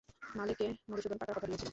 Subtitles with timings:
[0.35, 1.69] মালেককে মধুসূদন পাকা কথা দিয়েছিল।